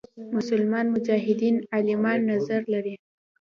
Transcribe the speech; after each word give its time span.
مسلمان 0.35 0.85
مجتهدان 0.93 1.55
عالمان 1.73 2.19
نظر 2.31 2.61
لري. 2.73 2.95